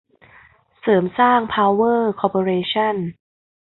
[0.79, 2.95] เสริมสร้าง พาวเวอร์ คอร์ปอเรชั่น